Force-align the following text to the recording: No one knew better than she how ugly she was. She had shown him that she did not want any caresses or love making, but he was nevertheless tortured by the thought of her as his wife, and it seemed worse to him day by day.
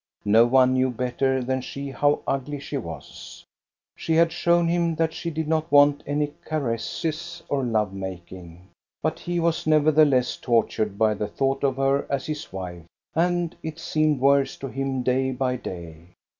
No 0.25 0.47
one 0.47 0.73
knew 0.73 0.89
better 0.89 1.43
than 1.43 1.61
she 1.61 1.91
how 1.91 2.21
ugly 2.25 2.59
she 2.59 2.75
was. 2.75 3.45
She 3.95 4.15
had 4.15 4.31
shown 4.31 4.67
him 4.67 4.95
that 4.95 5.13
she 5.13 5.29
did 5.29 5.47
not 5.47 5.71
want 5.71 6.01
any 6.07 6.33
caresses 6.43 7.43
or 7.49 7.63
love 7.63 7.93
making, 7.93 8.67
but 9.03 9.19
he 9.19 9.39
was 9.39 9.67
nevertheless 9.67 10.37
tortured 10.37 10.97
by 10.97 11.13
the 11.13 11.27
thought 11.27 11.63
of 11.63 11.77
her 11.77 12.07
as 12.11 12.25
his 12.25 12.51
wife, 12.51 12.85
and 13.13 13.55
it 13.61 13.77
seemed 13.77 14.19
worse 14.19 14.57
to 14.57 14.69
him 14.69 15.03
day 15.03 15.29
by 15.29 15.55
day. 15.55 15.97